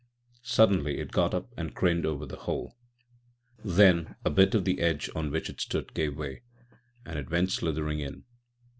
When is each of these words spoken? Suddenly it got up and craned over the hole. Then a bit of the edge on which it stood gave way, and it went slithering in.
Suddenly 0.41 0.97
it 0.97 1.11
got 1.11 1.35
up 1.35 1.53
and 1.55 1.75
craned 1.75 2.07
over 2.07 2.25
the 2.25 2.35
hole. 2.49 2.75
Then 3.63 4.15
a 4.25 4.31
bit 4.31 4.55
of 4.55 4.65
the 4.65 4.79
edge 4.79 5.11
on 5.13 5.29
which 5.29 5.47
it 5.47 5.61
stood 5.61 5.93
gave 5.93 6.17
way, 6.17 6.41
and 7.05 7.19
it 7.19 7.29
went 7.29 7.51
slithering 7.51 7.99
in. 7.99 8.25